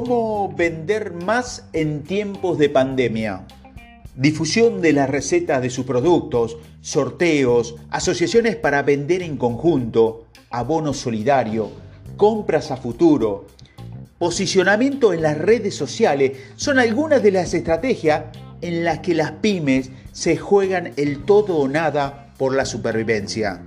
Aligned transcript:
¿Cómo 0.00 0.54
vender 0.56 1.12
más 1.12 1.64
en 1.72 2.04
tiempos 2.04 2.56
de 2.56 2.68
pandemia? 2.68 3.48
Difusión 4.14 4.80
de 4.80 4.92
las 4.92 5.10
recetas 5.10 5.60
de 5.60 5.70
sus 5.70 5.86
productos, 5.86 6.56
sorteos, 6.80 7.74
asociaciones 7.90 8.54
para 8.54 8.82
vender 8.82 9.22
en 9.22 9.36
conjunto, 9.36 10.26
abono 10.50 10.94
solidario, 10.94 11.72
compras 12.16 12.70
a 12.70 12.76
futuro, 12.76 13.48
posicionamiento 14.18 15.12
en 15.12 15.22
las 15.22 15.36
redes 15.36 15.74
sociales 15.74 16.38
son 16.54 16.78
algunas 16.78 17.20
de 17.20 17.32
las 17.32 17.52
estrategias 17.52 18.26
en 18.60 18.84
las 18.84 19.00
que 19.00 19.16
las 19.16 19.32
pymes 19.32 19.90
se 20.12 20.36
juegan 20.36 20.92
el 20.96 21.24
todo 21.24 21.56
o 21.56 21.66
nada 21.66 22.32
por 22.38 22.54
la 22.54 22.66
supervivencia. 22.66 23.64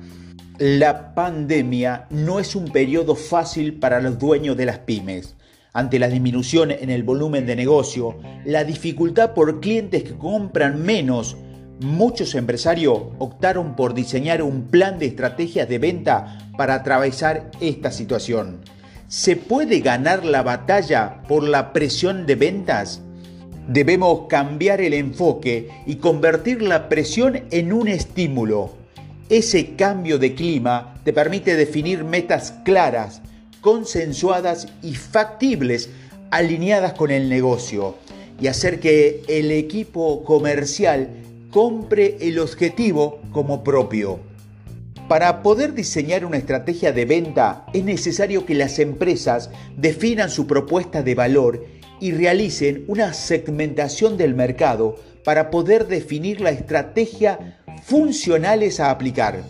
La 0.59 1.13
pandemia 1.13 2.07
no 2.09 2.39
es 2.39 2.55
un 2.55 2.71
periodo 2.71 3.15
fácil 3.17 3.79
para 3.79 3.99
los 3.99 4.17
dueños 4.17 4.55
de 4.55 4.65
las 4.65 4.77
pymes. 4.77 5.35
Ante 5.73 5.99
la 5.99 6.09
disminución 6.09 6.69
en 6.71 6.89
el 6.89 7.03
volumen 7.03 7.45
de 7.45 7.55
negocio, 7.55 8.17
la 8.43 8.65
dificultad 8.65 9.33
por 9.33 9.61
clientes 9.61 10.03
que 10.03 10.17
compran 10.17 10.83
menos, 10.83 11.37
muchos 11.79 12.35
empresarios 12.35 13.03
optaron 13.19 13.77
por 13.77 13.93
diseñar 13.93 14.43
un 14.43 14.63
plan 14.63 14.99
de 14.99 15.05
estrategias 15.05 15.69
de 15.69 15.79
venta 15.79 16.49
para 16.57 16.75
atravesar 16.75 17.51
esta 17.61 17.89
situación. 17.89 18.59
¿Se 19.07 19.37
puede 19.37 19.79
ganar 19.79 20.25
la 20.25 20.43
batalla 20.43 21.21
por 21.29 21.43
la 21.43 21.71
presión 21.71 22.25
de 22.25 22.35
ventas? 22.35 23.01
Debemos 23.69 24.27
cambiar 24.27 24.81
el 24.81 24.93
enfoque 24.93 25.69
y 25.85 25.95
convertir 25.95 26.61
la 26.61 26.89
presión 26.89 27.43
en 27.49 27.71
un 27.71 27.87
estímulo. 27.87 28.73
Ese 29.29 29.77
cambio 29.77 30.19
de 30.19 30.35
clima 30.35 30.95
te 31.05 31.13
permite 31.13 31.55
definir 31.55 32.03
metas 32.03 32.55
claras, 32.65 33.21
consensuadas 33.61 34.67
y 34.81 34.95
factibles, 34.95 35.89
alineadas 36.31 36.93
con 36.93 37.11
el 37.11 37.29
negocio, 37.29 37.95
y 38.39 38.47
hacer 38.47 38.79
que 38.79 39.23
el 39.27 39.51
equipo 39.51 40.23
comercial 40.23 41.09
compre 41.51 42.17
el 42.21 42.39
objetivo 42.39 43.19
como 43.31 43.63
propio. 43.63 44.19
Para 45.07 45.43
poder 45.43 45.73
diseñar 45.73 46.25
una 46.25 46.37
estrategia 46.37 46.93
de 46.93 47.05
venta 47.05 47.65
es 47.73 47.83
necesario 47.83 48.45
que 48.45 48.55
las 48.55 48.79
empresas 48.79 49.49
definan 49.75 50.29
su 50.29 50.47
propuesta 50.47 51.03
de 51.03 51.15
valor 51.15 51.65
y 51.99 52.13
realicen 52.13 52.85
una 52.87 53.13
segmentación 53.13 54.17
del 54.17 54.33
mercado 54.33 54.95
para 55.23 55.51
poder 55.51 55.87
definir 55.87 56.41
la 56.41 56.51
estrategia 56.51 57.59
funcionales 57.83 58.79
a 58.79 58.89
aplicar. 58.89 59.43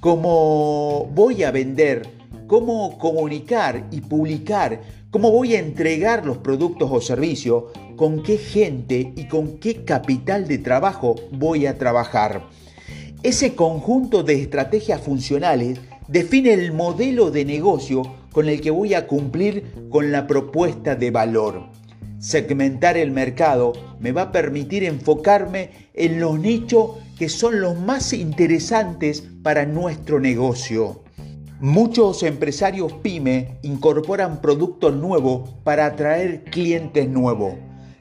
Cómo 0.00 1.10
voy 1.14 1.44
a 1.44 1.50
vender, 1.50 2.08
cómo 2.54 2.98
comunicar 2.98 3.88
y 3.90 4.00
publicar, 4.00 4.80
cómo 5.10 5.32
voy 5.32 5.56
a 5.56 5.58
entregar 5.58 6.24
los 6.24 6.38
productos 6.38 6.88
o 6.92 7.00
servicios, 7.00 7.64
con 7.96 8.22
qué 8.22 8.38
gente 8.38 9.12
y 9.16 9.26
con 9.26 9.58
qué 9.58 9.84
capital 9.84 10.46
de 10.46 10.58
trabajo 10.58 11.16
voy 11.32 11.66
a 11.66 11.78
trabajar. 11.78 12.44
Ese 13.24 13.56
conjunto 13.56 14.22
de 14.22 14.40
estrategias 14.40 15.00
funcionales 15.00 15.80
define 16.06 16.52
el 16.52 16.72
modelo 16.72 17.32
de 17.32 17.44
negocio 17.44 18.02
con 18.30 18.48
el 18.48 18.60
que 18.60 18.70
voy 18.70 18.94
a 18.94 19.08
cumplir 19.08 19.88
con 19.90 20.12
la 20.12 20.28
propuesta 20.28 20.94
de 20.94 21.10
valor. 21.10 21.70
Segmentar 22.20 22.96
el 22.96 23.10
mercado 23.10 23.72
me 23.98 24.12
va 24.12 24.22
a 24.22 24.32
permitir 24.32 24.84
enfocarme 24.84 25.70
en 25.92 26.20
los 26.20 26.38
nichos 26.38 26.98
que 27.18 27.28
son 27.28 27.60
los 27.60 27.76
más 27.80 28.12
interesantes 28.12 29.24
para 29.42 29.66
nuestro 29.66 30.20
negocio. 30.20 31.03
Muchos 31.60 32.24
empresarios 32.24 32.92
pyme 32.94 33.58
incorporan 33.62 34.40
productos 34.40 34.92
nuevos 34.92 35.50
para 35.62 35.86
atraer 35.86 36.42
clientes 36.42 37.08
nuevos. 37.08 37.54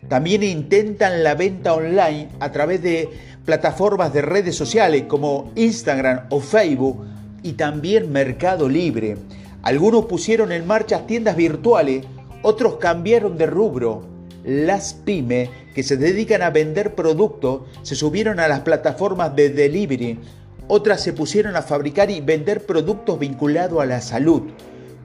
También 0.09 0.41
intentan 0.41 1.23
la 1.23 1.35
venta 1.35 1.75
online 1.75 2.29
a 2.39 2.51
través 2.51 2.81
de 2.81 3.09
plataformas 3.45 4.11
de 4.11 4.23
redes 4.23 4.55
sociales 4.55 5.03
como 5.07 5.51
Instagram 5.55 6.25
o 6.31 6.39
Facebook 6.39 7.05
y 7.43 7.53
también 7.53 8.11
Mercado 8.11 8.67
Libre. 8.67 9.17
Algunos 9.61 10.05
pusieron 10.05 10.51
en 10.51 10.65
marcha 10.65 11.05
tiendas 11.05 11.35
virtuales, 11.35 12.05
otros 12.41 12.77
cambiaron 12.77 13.37
de 13.37 13.45
rubro. 13.45 14.03
Las 14.43 14.95
pymes 14.95 15.49
que 15.75 15.83
se 15.83 15.95
dedican 15.95 16.41
a 16.41 16.49
vender 16.49 16.95
productos 16.95 17.61
se 17.83 17.95
subieron 17.95 18.39
a 18.39 18.47
las 18.47 18.61
plataformas 18.61 19.35
de 19.35 19.49
delivery, 19.49 20.19
otras 20.67 21.01
se 21.01 21.13
pusieron 21.13 21.55
a 21.55 21.61
fabricar 21.61 22.09
y 22.11 22.21
vender 22.21 22.65
productos 22.65 23.19
vinculados 23.19 23.81
a 23.81 23.85
la 23.85 24.01
salud. 24.01 24.43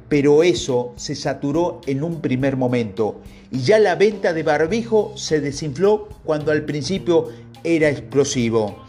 Pero 0.08 0.42
eso 0.42 0.94
se 0.96 1.14
saturó 1.14 1.80
en 1.86 2.02
un 2.02 2.20
primer 2.20 2.56
momento 2.56 3.20
y 3.50 3.60
ya 3.60 3.78
la 3.78 3.94
venta 3.94 4.32
de 4.32 4.42
barbijo 4.42 5.12
se 5.16 5.40
desinfló 5.40 6.08
cuando 6.24 6.50
al 6.52 6.64
principio 6.64 7.28
era 7.64 7.90
explosivo. 7.90 8.84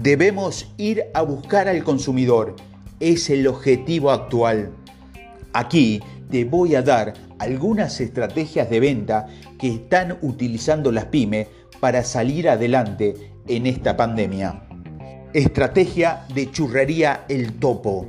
Debemos 0.00 0.72
ir 0.76 1.04
a 1.14 1.22
buscar 1.22 1.68
al 1.68 1.82
consumidor. 1.82 2.54
Es 3.00 3.30
el 3.30 3.46
objetivo 3.46 4.10
actual. 4.10 4.70
Aquí 5.52 6.00
te 6.30 6.44
voy 6.44 6.74
a 6.74 6.82
dar 6.82 7.14
algunas 7.38 8.00
estrategias 8.00 8.70
de 8.70 8.80
venta 8.80 9.26
que 9.58 9.74
están 9.74 10.18
utilizando 10.22 10.90
las 10.92 11.06
pymes 11.06 11.48
para 11.80 12.02
salir 12.02 12.48
adelante 12.48 13.14
en 13.46 13.66
esta 13.66 13.96
pandemia. 13.96 14.63
Estrategia 15.34 16.26
de 16.32 16.52
churrería 16.52 17.24
El 17.28 17.54
Topo. 17.54 18.08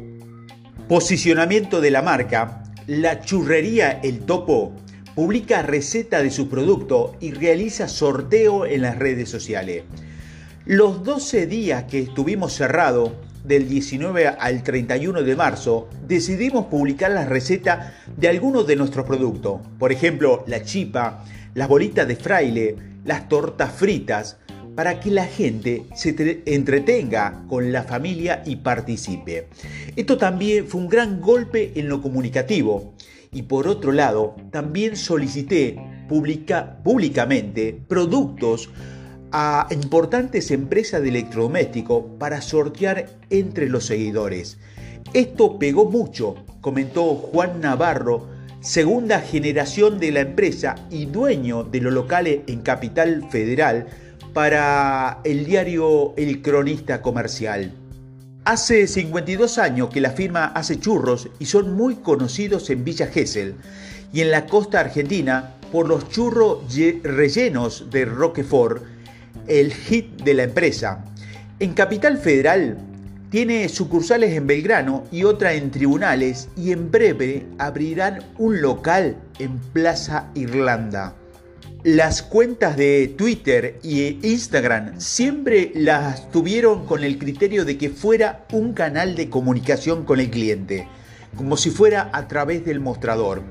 Posicionamiento 0.88 1.82
de 1.82 1.90
la 1.90 2.04
marca. 2.04 2.62
La 2.86 3.22
churrería 3.22 4.00
El 4.04 4.20
Topo 4.20 4.74
publica 5.16 5.64
receta 5.64 6.22
de 6.22 6.30
su 6.30 6.48
producto 6.50 7.16
y 7.20 7.32
realiza 7.32 7.88
sorteo 7.88 8.68
en 8.68 8.84
las 8.84 9.00
redes 9.00 9.28
sociales. 9.28 9.86
Los 10.66 11.04
12 11.04 11.48
días 11.48 11.86
que 11.86 11.98
estuvimos 11.98 12.54
cerrados, 12.54 13.14
del 13.44 13.68
19 13.68 14.28
al 14.28 14.62
31 14.62 15.24
de 15.24 15.36
marzo, 15.36 15.90
decidimos 16.08 16.68
publicar 16.68 17.10
las 17.10 17.28
recetas 17.28 17.92
de 18.16 18.28
algunos 18.28 18.68
de 18.68 18.76
nuestros 18.76 19.08
productos. 19.08 19.62
Por 19.80 19.92
ejemplo, 19.92 20.44
la 20.46 20.62
chipa, 20.62 21.26
las 21.56 21.68
bolitas 21.68 22.08
de 22.08 22.18
fraile, 22.18 22.76
las 23.04 23.28
tortas 23.28 23.72
fritas, 23.72 24.38
para 24.76 25.00
que 25.00 25.10
la 25.10 25.26
gente 25.26 25.86
se 25.96 26.44
entretenga 26.46 27.46
con 27.48 27.72
la 27.72 27.84
familia 27.84 28.44
y 28.46 28.58
participe. 28.58 29.48
Esto 29.96 30.18
también 30.18 30.68
fue 30.68 30.82
un 30.82 30.90
gran 30.90 31.22
golpe 31.22 31.72
en 31.76 31.88
lo 31.88 32.02
comunicativo. 32.02 32.94
Y 33.32 33.44
por 33.44 33.68
otro 33.68 33.92
lado, 33.92 34.36
también 34.52 34.96
solicité 34.96 35.78
públicamente 36.08 37.80
productos 37.88 38.70
a 39.32 39.68
importantes 39.72 40.52
empresas 40.52 41.02
de 41.02 41.10
electrodomésticos 41.10 42.06
para 42.20 42.42
sortear 42.42 43.08
entre 43.30 43.68
los 43.68 43.86
seguidores. 43.86 44.58
Esto 45.14 45.60
pegó 45.60 45.90
mucho, 45.90 46.36
comentó 46.62 47.16
Juan 47.16 47.60
Navarro, 47.60 48.28
segunda 48.62 49.20
generación 49.20 50.00
de 50.00 50.12
la 50.12 50.22
empresa 50.22 50.76
y 50.90 51.06
dueño 51.06 51.64
de 51.64 51.82
los 51.82 51.94
locales 51.94 52.42
en 52.48 52.62
Capital 52.62 53.28
Federal, 53.30 53.88
para 54.36 55.22
el 55.24 55.46
diario 55.46 56.14
El 56.18 56.42
Cronista 56.42 57.02
Comercial. 57.02 57.72
Hace 58.44 58.86
52 58.86 59.58
años 59.58 59.88
que 59.90 60.02
la 60.02 60.12
firma 60.12 60.48
hace 60.48 60.78
churros 60.78 61.30
y 61.40 61.46
son 61.46 61.74
muy 61.74 61.96
conocidos 61.96 62.70
en 62.70 62.84
Villa 62.84 63.08
Gesell 63.08 63.56
y 64.12 64.20
en 64.20 64.32
la 64.32 64.46
costa 64.46 64.82
argentina 64.82 65.54
por 65.72 65.88
los 65.88 66.10
churros 66.10 66.66
rellenos 67.04 67.90
de 67.90 68.04
Roquefort, 68.04 68.84
el 69.48 69.74
hit 69.74 70.22
de 70.24 70.34
la 70.34 70.44
empresa. 70.44 71.06
En 71.60 71.74
Capital 71.74 72.18
Federal 72.18 72.78
tiene 73.30 73.70
sucursales 73.70 74.34
en 74.34 74.48
Belgrano 74.48 75.06
y 75.14 75.24
otra 75.24 75.54
en 75.54 75.72
Tribunales 75.72 76.50
y 76.58 76.74
en 76.74 76.92
breve 76.92 77.46
abrirán 77.58 78.20
un 78.38 78.62
local 78.62 79.16
en 79.40 79.60
Plaza 79.60 80.30
Irlanda. 80.36 81.16
Las 81.86 82.24
cuentas 82.24 82.78
de 82.78 83.14
Twitter 83.16 83.78
y 83.84 84.18
Instagram 84.28 85.00
siempre 85.00 85.72
las 85.76 86.32
tuvieron 86.32 86.88
con 86.88 87.04
el 87.04 87.20
criterio 87.20 87.64
de 87.64 87.78
que 87.78 87.92
fuera 87.92 88.44
un 88.52 88.74
canal 88.74 89.16
de 89.16 89.30
comunicación 89.30 90.04
con 90.04 90.20
el 90.20 90.32
cliente, 90.32 90.88
como 91.38 91.58
si 91.58 91.70
fuera 91.70 92.10
a 92.12 92.28
través 92.28 92.66
del 92.66 92.80
mostrador. 92.80 93.44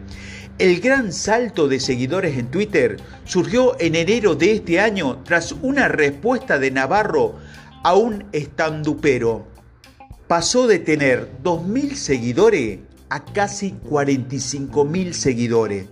El 0.58 0.80
gran 0.80 1.12
salto 1.12 1.68
de 1.68 1.78
seguidores 1.78 2.36
en 2.36 2.50
Twitter 2.50 2.96
surgió 3.24 3.78
en 3.78 3.94
enero 3.94 4.34
de 4.34 4.50
este 4.50 4.80
año 4.80 5.22
tras 5.22 5.52
una 5.52 5.86
respuesta 5.86 6.58
de 6.58 6.72
Navarro 6.72 7.36
a 7.84 7.94
un 7.94 8.24
estandupero. 8.32 9.46
Pasó 10.26 10.66
de 10.66 10.80
tener 10.80 11.30
2.000 11.44 11.94
seguidores 11.94 12.80
a 13.10 13.24
casi 13.26 13.76
45.000 13.88 15.12
seguidores. 15.12 15.86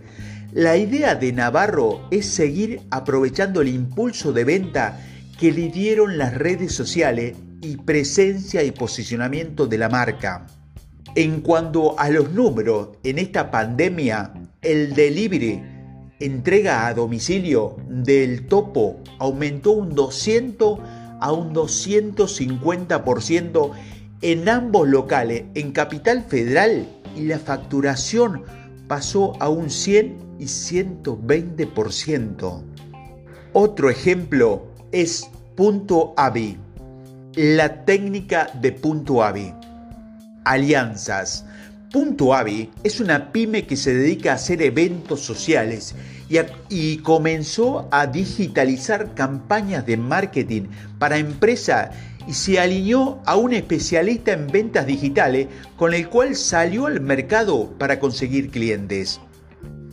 La 0.53 0.77
idea 0.77 1.15
de 1.15 1.33
Navarro 1.33 2.03
es 2.11 2.27
seguir 2.27 2.83
aprovechando 2.91 3.63
el 3.63 3.69
impulso 3.69 4.35
de 4.35 4.45
venta 4.45 5.01
que 5.41 5.51
le 5.51 5.71
dieron 5.71 6.19
las 6.19 6.35
redes 6.35 6.75
sociales 6.75 7.35
y 7.63 7.79
presencia 7.79 8.63
y 8.63 8.71
posicionamiento 8.71 9.67
de 9.67 9.79
la 9.79 9.89
marca. 9.89 10.47
En 11.15 11.41
cuanto 11.41 11.99
a 11.99 12.11
los 12.11 12.33
números, 12.33 12.91
en 13.03 13.19
esta 13.19 13.51
pandemia, 13.51 14.35
el 14.61 14.93
delivery 14.93 15.63
entrega 16.21 16.87
a 16.87 16.93
domicilio 16.93 17.77
del 17.89 18.47
topo 18.47 19.01
aumentó 19.19 19.71
un 19.71 19.95
200 19.95 20.79
a 21.19 21.33
un 21.33 21.55
250% 21.55 23.71
en 24.21 24.49
ambos 24.51 24.87
locales, 24.87 25.45
en 25.55 25.73
Capital 25.73 26.23
Federal, 26.23 26.87
y 27.17 27.23
la 27.23 27.39
facturación 27.39 28.43
pasó 28.87 29.33
a 29.41 29.49
un 29.49 29.71
100 29.71 30.31
y 30.43 30.47
120%. 30.47 32.63
Otro 33.53 33.91
ejemplo 33.91 34.67
es 34.91 35.29
Punto 35.55 36.15
AVI, 36.17 36.57
la 37.37 37.85
técnica 37.85 38.51
de 38.61 38.73
Punto 38.73 39.23
AVI. 39.23 39.55
Alianzas. 40.45 41.45
Punto 41.93 42.35
AVI 42.35 42.73
es 42.83 42.99
una 42.99 43.31
pyme 43.31 43.65
que 43.67 43.77
se 43.77 43.95
dedica 43.95 44.33
a 44.33 44.35
hacer 44.35 44.63
eventos 44.63 45.21
sociales 45.21 45.95
y, 46.29 46.39
y, 46.71 46.99
comenzó 46.99 47.87
a 47.93 48.09
digitalizar 48.09 49.15
campañas 49.15 49.87
de 49.87 49.97
marketing 49.97 50.63
para 50.99 51.19
empresas 51.19 51.91
y 52.27 52.33
se 52.33 52.59
alineó 52.59 53.23
a 53.27 53.37
un 53.37 53.53
especialista 53.53 54.33
en 54.33 54.49
ventas 54.49 54.87
digitales 54.87 55.47
con 55.77 55.95
el 55.95 56.09
cual 56.09 56.35
salió 56.35 56.87
al 56.87 57.01
mercado 57.01 57.71
para 57.79 58.01
conseguir 58.01 58.51
clientes. 58.51 59.21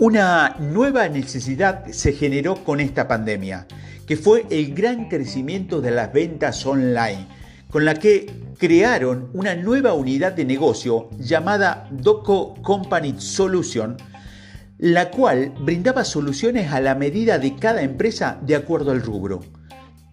Una 0.01 0.55
nueva 0.61 1.09
necesidad 1.09 1.85
se 1.91 2.13
generó 2.13 2.63
con 2.63 2.79
esta 2.79 3.05
pandemia, 3.05 3.67
que 4.07 4.15
fue 4.15 4.45
el 4.49 4.73
gran 4.73 5.09
crecimiento 5.09 5.81
de 5.81 5.91
las 5.91 6.13
ventas 6.13 6.65
online, 6.65 7.27
con 7.69 7.83
la 7.83 7.95
que 7.95 8.31
crearon 8.57 9.29
una 9.33 9.55
nueva 9.55 9.91
unidad 9.91 10.31
de 10.31 10.45
negocio 10.45 11.09
llamada 11.19 11.89
Doco 11.91 12.53
Company 12.61 13.15
Solution, 13.17 13.97
la 14.77 15.11
cual 15.11 15.53
brindaba 15.59 16.05
soluciones 16.05 16.71
a 16.71 16.79
la 16.79 16.95
medida 16.95 17.37
de 17.37 17.57
cada 17.57 17.81
empresa 17.81 18.39
de 18.41 18.55
acuerdo 18.55 18.91
al 18.91 19.01
rubro. 19.01 19.41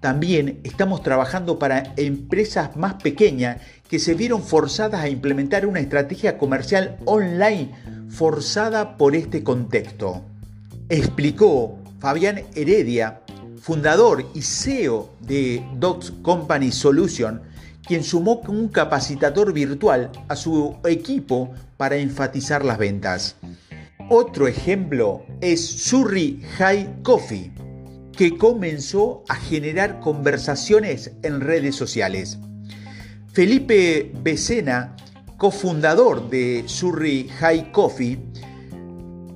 También 0.00 0.60
estamos 0.62 1.02
trabajando 1.02 1.58
para 1.58 1.94
empresas 1.96 2.76
más 2.76 2.94
pequeñas 2.94 3.60
que 3.88 3.98
se 3.98 4.14
vieron 4.14 4.42
forzadas 4.42 5.00
a 5.00 5.08
implementar 5.08 5.66
una 5.66 5.80
estrategia 5.80 6.38
comercial 6.38 6.98
online 7.06 7.72
forzada 8.08 8.96
por 8.96 9.14
este 9.16 9.42
contexto. 9.42 10.22
Explicó 10.88 11.78
Fabián 11.98 12.42
Heredia, 12.54 13.20
fundador 13.60 14.24
y 14.34 14.42
CEO 14.42 15.10
de 15.20 15.64
Docs 15.74 16.12
Company 16.22 16.70
Solution, 16.70 17.42
quien 17.86 18.04
sumó 18.04 18.42
un 18.48 18.68
capacitador 18.68 19.52
virtual 19.52 20.10
a 20.28 20.36
su 20.36 20.76
equipo 20.84 21.52
para 21.76 21.96
enfatizar 21.96 22.64
las 22.64 22.78
ventas. 22.78 23.36
Otro 24.08 24.46
ejemplo 24.46 25.24
es 25.40 25.64
Surrey 25.66 26.40
High 26.58 27.02
Coffee, 27.02 27.50
que 28.16 28.36
comenzó 28.36 29.24
a 29.28 29.36
generar 29.36 30.00
conversaciones 30.00 31.12
en 31.22 31.40
redes 31.40 31.74
sociales. 31.76 32.38
Felipe 33.32 34.12
Becena 34.22 34.96
cofundador 35.36 36.30
de 36.30 36.64
Surrey 36.66 37.28
High 37.28 37.70
Coffee, 37.70 38.18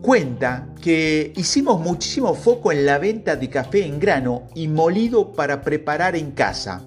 cuenta 0.00 0.67
que 0.81 1.32
hicimos 1.37 1.81
muchísimo 1.81 2.35
foco 2.35 2.73
en 2.73 2.87
la 2.87 2.99
venta 2.99 3.37
de 3.37 3.50
café 3.50 3.85
en 3.85 4.00
grano 4.00 4.44
y 4.55 4.69
molido 4.69 5.33
para 5.33 5.61
preparar 5.61 6.17
en 6.17 6.31
casa. 6.31 6.83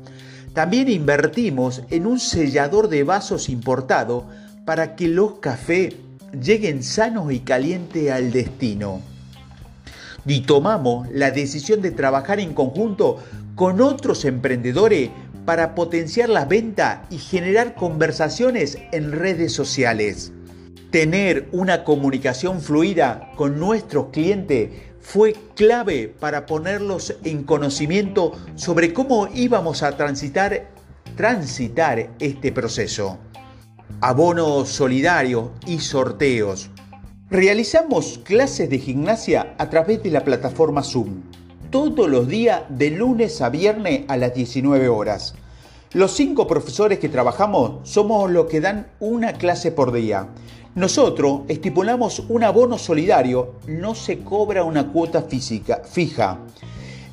También 0.54 0.90
invertimos 0.90 1.84
en 1.90 2.08
un 2.08 2.20
sellador 2.20 2.90
de 2.90 3.04
vasos 3.04 3.50
importado 3.50 4.28
para 4.66 4.96
que 4.96 5.08
los 5.08 5.34
cafés 5.40 5.96
lleguen 6.32 6.82
sanos 6.82 7.32
y 7.32 7.40
calientes 7.40 8.12
al 8.12 8.32
destino. 8.32 9.13
Y 10.26 10.42
tomamos 10.42 11.10
la 11.12 11.32
decisión 11.32 11.82
de 11.82 11.92
trabajar 11.92 12.40
en 12.40 12.54
conjunto 12.54 13.18
con 13.56 13.82
otros 13.82 14.26
emprendedores 14.26 15.10
para 15.46 15.76
potenciar 15.76 16.30
la 16.30 16.46
venta 16.46 17.06
y 17.10 17.18
generar 17.18 17.76
conversaciones 17.76 18.78
en 18.92 19.12
redes 19.12 19.54
sociales. 19.54 20.32
Tener 20.90 21.50
una 21.52 21.84
comunicación 21.84 22.62
fluida 22.62 23.32
con 23.36 23.60
nuestros 23.60 24.08
clientes 24.12 24.70
fue 25.02 25.36
clave 25.56 26.08
para 26.08 26.46
ponerlos 26.46 27.16
en 27.24 27.44
conocimiento 27.44 28.32
sobre 28.56 28.94
cómo 28.94 29.28
íbamos 29.34 29.84
a 29.84 29.98
transitar, 29.98 30.70
transitar 31.18 32.10
este 32.20 32.52
proceso. 32.52 33.18
Abonos 34.00 34.70
solidarios 34.70 35.50
y 35.66 35.80
sorteos. 35.80 36.70
Realizamos 37.34 38.20
clases 38.20 38.70
de 38.70 38.78
gimnasia 38.78 39.56
a 39.58 39.68
través 39.68 40.04
de 40.04 40.12
la 40.12 40.24
plataforma 40.24 40.84
Zoom 40.84 41.24
todos 41.72 42.08
los 42.08 42.28
días 42.28 42.62
de 42.70 42.92
lunes 42.92 43.42
a 43.42 43.50
viernes 43.50 44.02
a 44.08 44.18
las 44.18 44.36
19 44.36 44.88
horas. 44.88 45.34
Los 45.94 46.12
cinco 46.12 46.46
profesores 46.46 47.00
que 47.00 47.10
trabajamos 47.10 47.90
somos 47.90 48.30
los 48.30 48.46
que 48.46 48.62
dan 48.62 48.86
una 49.00 49.34
clase 49.34 49.72
por 49.72 49.92
día. 49.92 50.28
Nosotros 50.76 51.42
estipulamos 51.48 52.20
un 52.30 52.44
abono 52.44 52.78
solidario, 52.78 53.56
no 53.66 53.96
se 53.96 54.20
cobra 54.20 54.64
una 54.64 54.92
cuota 54.92 55.24
física 55.24 55.82
fija. 55.84 56.38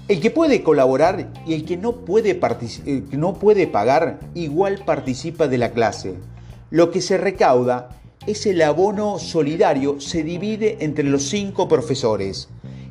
El 0.06 0.20
que 0.20 0.30
puede 0.30 0.62
colaborar 0.62 1.30
y 1.46 1.54
el 1.54 1.64
que 1.64 1.78
no 1.78 1.92
puede, 1.92 2.38
eh, 2.84 3.04
no 3.12 3.32
puede 3.38 3.66
pagar 3.68 4.20
igual 4.34 4.82
participa 4.84 5.48
de 5.48 5.56
la 5.56 5.70
clase. 5.70 6.16
Lo 6.68 6.90
que 6.90 7.00
se 7.00 7.16
recauda 7.16 7.99
es 8.26 8.46
el 8.46 8.60
abono 8.62 9.18
solidario, 9.18 10.00
se 10.00 10.22
divide 10.22 10.78
entre 10.80 11.04
los 11.04 11.22
cinco 11.24 11.68
profesores 11.68 12.48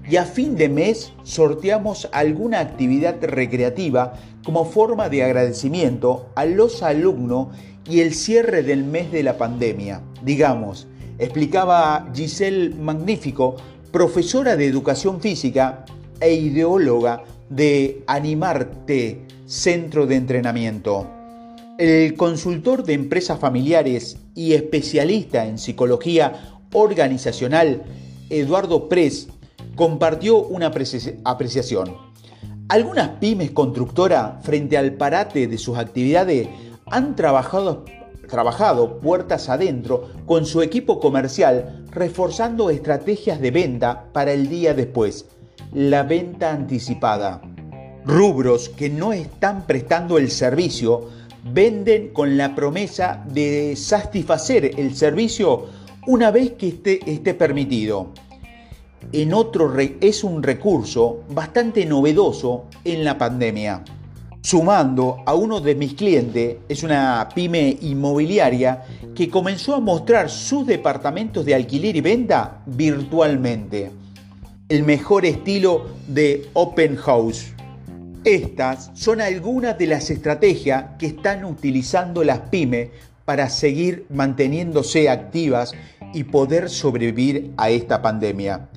y 0.09 0.17
a 0.17 0.25
fin 0.25 0.55
de 0.55 0.69
mes 0.69 1.13
sorteamos 1.23 2.09
alguna 2.11 2.59
actividad 2.59 3.17
recreativa 3.21 4.13
como 4.43 4.65
forma 4.65 5.07
de 5.07 5.23
agradecimiento 5.23 6.29
a 6.35 6.45
los 6.45 6.81
alumnos 6.81 7.49
y 7.87 7.99
el 7.99 8.13
cierre 8.13 8.63
del 8.63 8.83
mes 8.83 9.11
de 9.11 9.21
la 9.21 9.37
pandemia. 9.37 10.01
Digamos, 10.23 10.87
explicaba 11.19 12.09
Giselle 12.13 12.73
Magnífico, 12.75 13.55
profesora 13.91 14.55
de 14.55 14.65
educación 14.65 15.21
física 15.21 15.85
e 16.19 16.33
ideóloga 16.33 17.23
de 17.49 18.03
Animarte, 18.07 19.21
Centro 19.45 20.07
de 20.07 20.15
Entrenamiento. 20.15 21.18
El 21.79 22.15
consultor 22.15 22.83
de 22.83 22.91
empresas 22.91 23.39
familiares 23.39 24.17
y 24.35 24.51
especialista 24.51 25.45
en 25.45 25.57
psicología 25.57 26.59
organizacional, 26.73 27.83
Eduardo 28.29 28.89
Pres, 28.89 29.29
compartió 29.77 30.43
una 30.43 30.73
apreciación. 31.23 31.95
Algunas 32.67 33.11
pymes 33.21 33.51
constructoras, 33.51 34.43
frente 34.45 34.77
al 34.77 34.95
parate 34.95 35.47
de 35.47 35.57
sus 35.57 35.77
actividades, 35.77 36.49
han 36.87 37.15
trabajado, 37.15 37.85
trabajado 38.27 38.99
puertas 38.99 39.47
adentro 39.47 40.09
con 40.25 40.45
su 40.45 40.61
equipo 40.61 40.99
comercial, 40.99 41.85
reforzando 41.91 42.71
estrategias 42.71 43.39
de 43.39 43.51
venta 43.51 44.09
para 44.11 44.33
el 44.33 44.49
día 44.49 44.73
después, 44.73 45.27
la 45.71 46.03
venta 46.03 46.51
anticipada. 46.51 47.41
Rubros 48.03 48.67
que 48.67 48.89
no 48.89 49.13
están 49.13 49.65
prestando 49.65 50.17
el 50.17 50.29
servicio 50.29 51.18
venden 51.51 52.09
con 52.09 52.37
la 52.37 52.55
promesa 52.55 53.23
de 53.27 53.75
satisfacer 53.75 54.79
el 54.79 54.95
servicio 54.95 55.67
una 56.07 56.31
vez 56.31 56.51
que 56.51 56.69
esté, 56.69 56.99
esté 57.11 57.33
permitido 57.33 58.13
en 59.11 59.33
otro 59.33 59.73
es 59.79 60.23
un 60.23 60.43
recurso 60.43 61.23
bastante 61.29 61.85
novedoso 61.85 62.65
en 62.83 63.03
la 63.03 63.17
pandemia. 63.17 63.83
Sumando 64.41 65.23
a 65.25 65.33
uno 65.33 65.59
de 65.59 65.75
mis 65.75 65.95
clientes, 65.95 66.57
es 66.69 66.83
una 66.83 67.27
pyme 67.33 67.77
inmobiliaria 67.81 68.83
que 69.15 69.29
comenzó 69.29 69.75
a 69.75 69.79
mostrar 69.79 70.29
sus 70.29 70.65
departamentos 70.65 71.45
de 71.45 71.55
alquiler 71.55 71.95
y 71.95 72.01
venta 72.01 72.61
virtualmente. 72.65 73.91
El 74.69 74.83
mejor 74.83 75.25
estilo 75.25 75.87
de 76.07 76.47
Open 76.53 76.95
House. 76.95 77.53
Estas 78.25 78.91
son 78.95 79.21
algunas 79.21 79.77
de 79.77 79.87
las 79.87 80.09
estrategias 80.09 80.97
que 80.99 81.05
están 81.05 81.45
utilizando 81.45 82.23
las 82.25 82.39
pymes 82.39 82.89
para 83.23 83.49
seguir 83.49 84.05
manteniéndose 84.09 85.09
activas 85.09 85.71
y 86.13 86.25
poder 86.25 86.69
sobrevivir 86.69 87.53
a 87.55 87.69
esta 87.69 88.01
pandemia. 88.01 88.67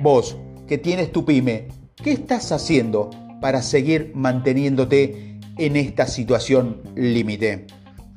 Vos, 0.00 0.38
que 0.66 0.78
tienes 0.78 1.12
tu 1.12 1.26
pyme, 1.26 1.68
¿qué 2.02 2.12
estás 2.12 2.50
haciendo 2.50 3.10
para 3.42 3.60
seguir 3.60 4.12
manteniéndote 4.14 5.38
en 5.58 5.76
esta 5.76 6.06
situación 6.06 6.80
límite? 6.94 7.66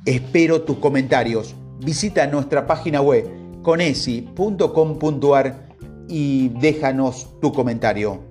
Espero 0.06 0.62
tus 0.62 0.78
comentarios. 0.78 1.54
Visita 1.80 2.28
nuestra 2.28 2.66
página 2.66 3.01
web 3.01 3.30
conesi.com.ar 3.62 4.08
y 6.08 6.50
déjanos 6.50 7.28
tu 7.42 7.51
comentario. 7.51 8.31